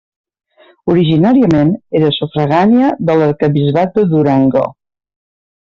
[0.93, 1.69] Originàriament
[2.01, 4.69] era sufragània de l'arquebisbat de Durango.